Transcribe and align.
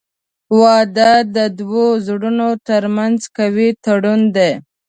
•واده 0.59 1.11
د 1.35 1.37
دوه 1.59 1.85
زړونو 2.07 2.49
ترمنځ 2.69 3.19
قوي 3.37 3.69
تړون 3.85 4.21
دی. 4.35 4.51